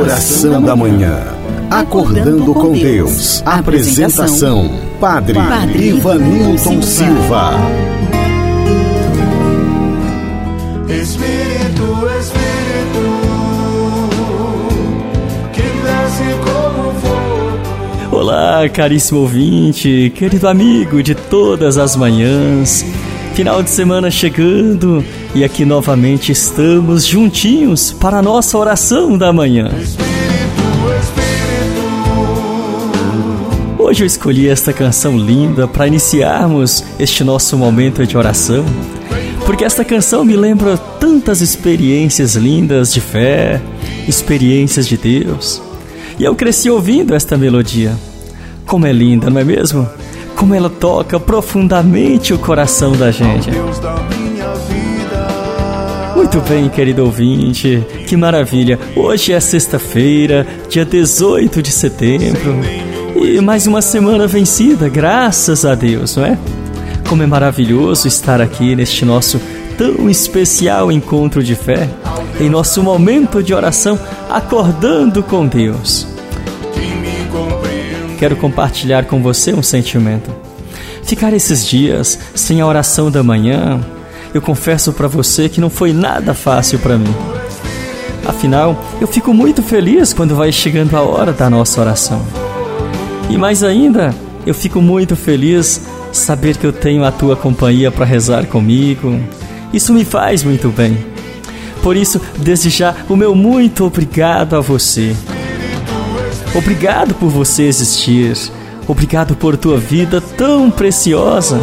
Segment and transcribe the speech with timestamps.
[0.00, 1.18] Oração da Manhã.
[1.70, 3.42] Acordando com Deus.
[3.44, 7.52] Apresentação: Padre, Padre Ivanilton Silva.
[10.88, 13.04] Espírito, Espírito,
[15.52, 18.16] que desce como fogo.
[18.16, 22.86] Olá, caríssimo ouvinte, querido amigo de todas as manhãs.
[23.34, 25.04] Final de semana chegando
[25.34, 29.70] e aqui novamente estamos juntinhos para a nossa oração da manhã.
[33.78, 38.64] Hoje eu escolhi esta canção linda para iniciarmos este nosso momento de oração,
[39.46, 43.60] porque esta canção me lembra tantas experiências lindas de fé,
[44.06, 45.62] experiências de Deus.
[46.18, 47.96] E eu cresci ouvindo esta melodia.
[48.66, 49.88] Como é linda, não é mesmo?
[50.40, 53.50] como ela toca profundamente o coração da gente.
[56.32, 58.78] Muito bem, querido ouvinte, que maravilha!
[58.94, 62.60] Hoje é sexta-feira, dia 18 de setembro,
[63.16, 66.38] e mais uma semana vencida, graças a Deus, não é?
[67.08, 69.40] Como é maravilhoso estar aqui neste nosso
[69.76, 71.90] tão especial encontro de fé,
[72.40, 76.06] em nosso momento de oração, acordando com Deus
[78.20, 80.30] quero compartilhar com você um sentimento.
[81.02, 83.80] Ficar esses dias sem a oração da manhã,
[84.32, 87.14] eu confesso para você que não foi nada fácil para mim.
[88.26, 92.22] Afinal, eu fico muito feliz quando vai chegando a hora da nossa oração.
[93.28, 94.14] E mais ainda,
[94.46, 99.18] eu fico muito feliz saber que eu tenho a tua companhia para rezar comigo.
[99.72, 100.98] Isso me faz muito bem.
[101.82, 105.16] Por isso, desde já, o meu muito obrigado a você
[106.54, 108.36] Obrigado por você existir.
[108.88, 111.60] Obrigado por tua vida tão preciosa.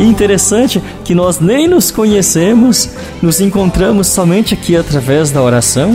[0.00, 2.88] Interessante que nós nem nos conhecemos,
[3.20, 5.94] nos encontramos somente aqui através da oração.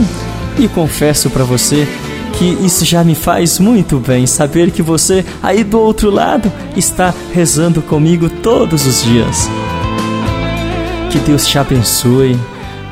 [0.60, 1.88] E confesso para você
[2.34, 7.14] que isso já me faz muito bem saber que você aí do outro lado está
[7.34, 9.50] rezando comigo todos os dias.
[11.12, 12.38] Que Deus te abençoe,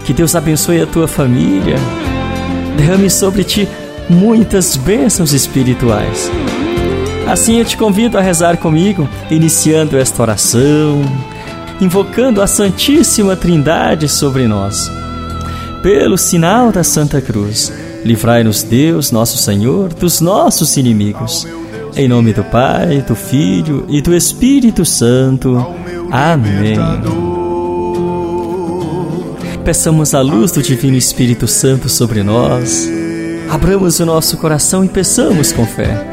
[0.06, 1.76] que Deus abençoe a tua família.
[2.76, 3.68] Derrame sobre ti
[4.10, 6.32] muitas bênçãos espirituais.
[7.28, 11.02] Assim eu te convido a rezar comigo, iniciando esta oração,
[11.80, 14.92] invocando a Santíssima Trindade sobre nós.
[15.82, 17.72] Pelo sinal da Santa Cruz,
[18.04, 21.48] livrai-nos Deus, nosso Senhor, dos nossos inimigos.
[21.96, 25.66] Em nome do Pai, do Filho e do Espírito Santo.
[26.12, 26.76] Amém.
[29.64, 32.90] Peçamos a luz do Divino Espírito Santo sobre nós
[33.54, 36.13] Abramos o nosso coração e peçamos com fé.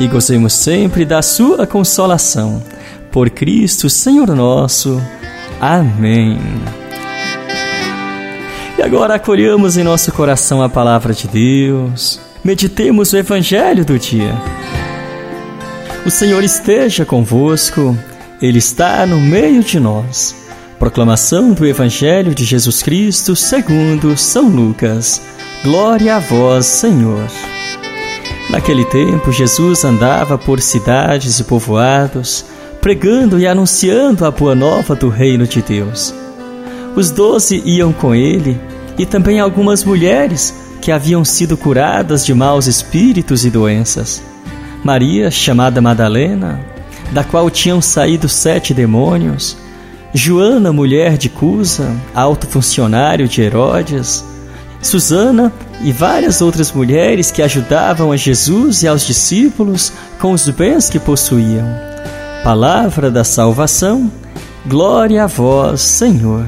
[0.00, 2.62] e gozemos sempre da Sua consolação.
[3.10, 5.02] Por Cristo, Senhor nosso.
[5.60, 6.38] Amém.
[8.78, 12.20] E agora acolhamos em nosso coração a palavra de Deus.
[12.44, 14.34] Meditemos o Evangelho do dia.
[16.06, 17.96] O Senhor esteja convosco,
[18.40, 20.34] Ele está no meio de nós.
[20.78, 25.20] Proclamação do Evangelho de Jesus Cristo segundo São Lucas.
[25.64, 27.26] Glória a vós, Senhor.
[28.50, 32.46] Naquele tempo, Jesus andava por cidades e povoados,
[32.80, 36.14] pregando e anunciando a boa nova do reino de Deus.
[36.96, 38.58] Os doze iam com ele,
[38.98, 44.22] e também algumas mulheres que haviam sido curadas de maus espíritos e doenças.
[44.82, 46.60] Maria, chamada Madalena,
[47.12, 49.56] da qual tinham saído sete demônios,
[50.14, 54.24] Joana, mulher de Cusa, alto funcionário de Herodes,
[54.80, 60.90] Susana e várias outras mulheres que ajudavam a Jesus e aos discípulos com os bens
[60.90, 61.66] que possuíam.
[62.42, 64.10] Palavra da salvação,
[64.66, 66.46] glória a vós, Senhor.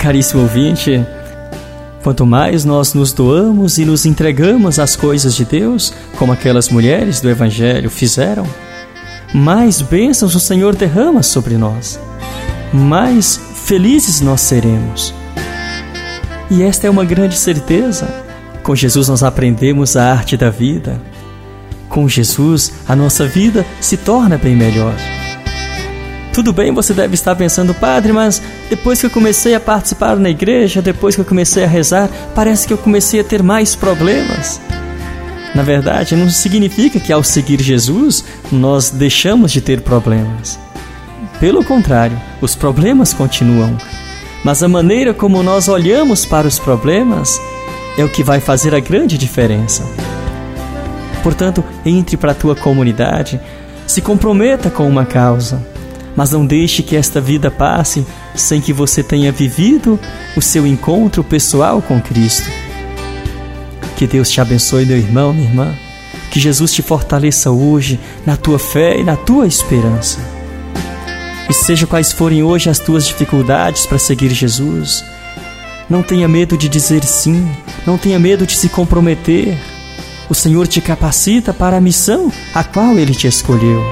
[0.00, 1.04] Caríssimo ouvinte,
[2.02, 7.20] quanto mais nós nos doamos e nos entregamos às coisas de Deus, como aquelas mulheres
[7.20, 8.44] do Evangelho fizeram,
[9.32, 12.00] mais bênçãos o Senhor derrama sobre nós,
[12.72, 15.14] mais felizes nós seremos.
[16.54, 18.06] E esta é uma grande certeza.
[18.62, 21.00] Com Jesus nós aprendemos a arte da vida.
[21.88, 24.94] Com Jesus a nossa vida se torna bem melhor.
[26.30, 30.28] Tudo bem, você deve estar pensando, padre, mas depois que eu comecei a participar na
[30.28, 34.60] igreja, depois que eu comecei a rezar, parece que eu comecei a ter mais problemas.
[35.54, 40.58] Na verdade, não significa que ao seguir Jesus nós deixamos de ter problemas.
[41.40, 43.74] Pelo contrário, os problemas continuam.
[44.44, 47.40] Mas a maneira como nós olhamos para os problemas
[47.96, 49.84] é o que vai fazer a grande diferença.
[51.22, 53.40] Portanto, entre para a tua comunidade,
[53.86, 55.64] se comprometa com uma causa,
[56.16, 58.04] mas não deixe que esta vida passe
[58.34, 59.98] sem que você tenha vivido
[60.36, 62.50] o seu encontro pessoal com Cristo.
[63.96, 65.74] Que Deus te abençoe, meu irmão, minha irmã.
[66.30, 70.41] Que Jesus te fortaleça hoje na tua fé e na tua esperança.
[71.48, 75.04] E seja quais forem hoje as tuas dificuldades para seguir Jesus,
[75.88, 77.46] não tenha medo de dizer sim,
[77.86, 79.58] não tenha medo de se comprometer.
[80.30, 83.82] O Senhor te capacita para a missão a qual Ele te escolheu.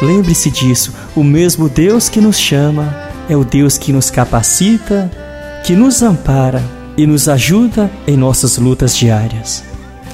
[0.00, 2.96] Lembre-se disso: o mesmo Deus que nos chama
[3.28, 5.10] é o Deus que nos capacita,
[5.64, 6.62] que nos ampara
[6.96, 9.64] e nos ajuda em nossas lutas diárias.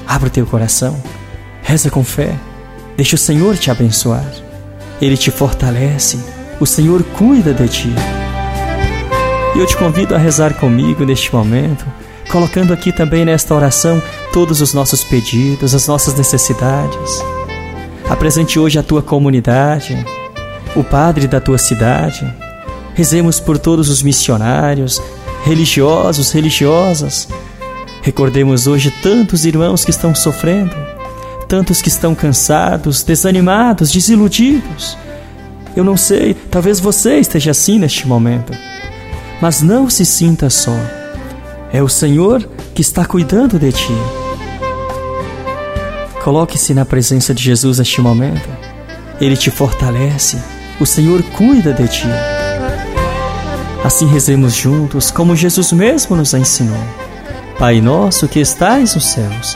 [0.05, 1.01] Abra o teu coração,
[1.61, 2.35] reza com fé,
[2.97, 4.42] deixa o Senhor te abençoar.
[5.03, 6.17] Ele te fortalece,
[6.61, 7.93] o Senhor cuida de ti.
[9.53, 11.85] E eu te convido a rezar comigo neste momento,
[12.31, 14.01] colocando aqui também nesta oração
[14.31, 17.21] todos os nossos pedidos, as nossas necessidades.
[18.09, 19.93] Apresente hoje a tua comunidade,
[20.73, 22.25] o padre da tua cidade.
[22.93, 25.01] Rezemos por todos os missionários,
[25.43, 27.27] religiosos, religiosas.
[28.01, 30.73] Recordemos hoje tantos irmãos que estão sofrendo,
[31.53, 34.97] tantos que estão cansados, desanimados, desiludidos.
[35.75, 38.51] Eu não sei, talvez você esteja assim neste momento,
[39.39, 40.75] mas não se sinta só.
[41.71, 43.93] É o Senhor que está cuidando de ti.
[46.23, 48.49] Coloque-se na presença de Jesus neste momento.
[49.21, 50.41] Ele te fortalece.
[50.79, 52.07] O Senhor cuida de ti.
[53.83, 56.83] Assim rezemos juntos, como Jesus mesmo nos ensinou.
[57.59, 59.55] Pai nosso que estais nos céus,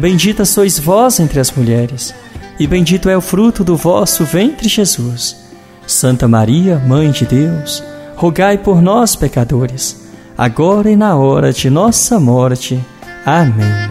[0.00, 2.14] Bendita sois vós entre as mulheres,
[2.58, 5.36] e bendito é o fruto do vosso ventre, Jesus.
[5.86, 7.84] Santa Maria, Mãe de Deus,
[8.16, 10.08] rogai por nós, pecadores,
[10.38, 12.80] agora e na hora de nossa morte.
[13.26, 13.90] Amém.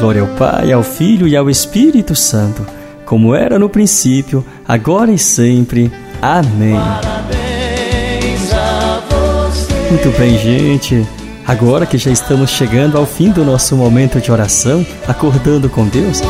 [0.00, 2.66] Glória ao Pai, ao Filho e ao Espírito Santo,
[3.04, 5.92] como era no princípio, agora e sempre.
[6.22, 6.80] Amém.
[9.90, 11.06] Muito bem, gente.
[11.46, 16.20] Agora que já estamos chegando ao fim do nosso momento de oração, acordando com Deus,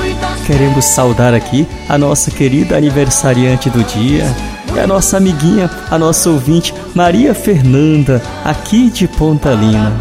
[0.45, 4.25] queremos saudar aqui a nossa querida aniversariante do dia,
[4.77, 9.93] é a nossa amiguinha, a nossa ouvinte, Maria Fernanda, aqui de Ponta Lima.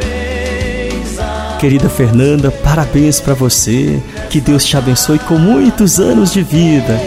[1.60, 4.02] Querida Fernanda, parabéns para você.
[4.30, 7.00] Que Deus te abençoe com muitos anos de vida,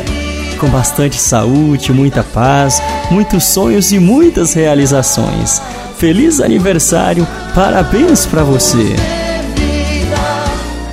[0.61, 2.81] com bastante saúde, muita paz,
[3.11, 5.61] muitos sonhos e muitas realizações.
[5.99, 8.95] Feliz aniversário, parabéns para você.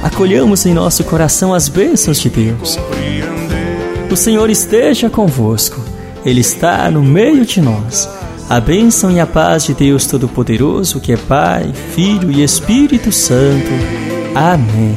[0.02, 2.80] Acolhamos em nosso coração as bênçãos de Deus.
[4.10, 5.82] O Senhor esteja convosco,
[6.26, 8.10] Ele está no meio de nós.
[8.50, 13.72] A bênção e a paz de Deus Todo-Poderoso, que é Pai, Filho e Espírito Santo.
[14.34, 14.96] Amém.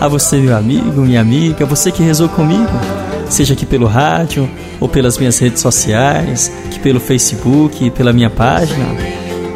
[0.00, 2.70] A você, meu amigo, minha amiga, você que rezou comigo,
[3.28, 6.52] seja aqui pelo rádio ou pelas minhas redes sociais,
[6.86, 8.86] pelo Facebook, pela minha página,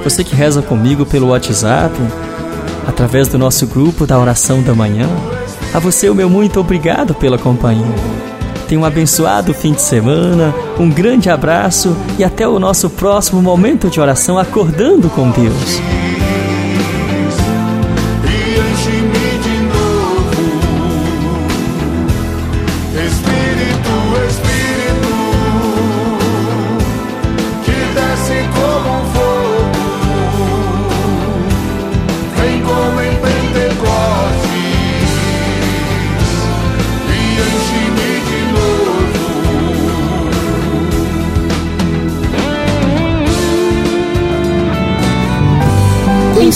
[0.02, 1.94] você que reza comigo pelo WhatsApp,
[2.88, 5.08] através do nosso grupo da oração da manhã,
[5.72, 7.86] a você o meu muito obrigado pela companhia.
[8.66, 13.88] Tenha um abençoado fim de semana, um grande abraço e até o nosso próximo momento
[13.88, 16.09] de oração acordando com Deus.